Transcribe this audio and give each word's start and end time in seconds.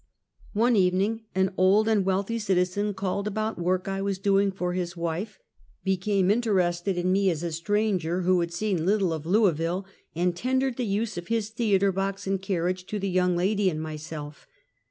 One 0.53 0.75
evening 0.75 1.25
an 1.35 1.53
old 1.57 1.87
and 1.87 2.03
wealthy 2.03 2.39
citizen 2.39 2.95
called 2.95 3.27
about 3.27 3.59
work 3.59 3.87
I 3.87 4.01
was 4.01 4.17
doing 4.17 4.51
for 4.51 4.73
his 4.73 4.97
wife, 4.97 5.37
became 5.83 6.31
interested 6.31 6.97
in 6.97 7.13
Kentucky 7.13 7.25
Contempt 7.27 7.39
foe 7.39 7.45
Labor. 7.45 7.51
63 7.51 7.73
me, 7.77 7.85
as 7.85 7.87
a 7.87 7.89
stranger 8.01 8.21
who 8.23 8.39
had 8.39 8.51
seen 8.51 8.85
little 8.87 9.13
of 9.13 9.27
Louisville, 9.27 9.85
and 10.15 10.35
tendered 10.35 10.77
the 10.77 10.87
use 10.87 11.19
of 11.19 11.27
his 11.27 11.49
theatre 11.49 11.91
box 11.91 12.25
and 12.25 12.41
carriage 12.41 12.87
to 12.87 12.99
tlie 12.99 13.13
young 13.13 13.37
lady 13.37 13.69
and 13.69 13.79
mj^self. 13.79 14.47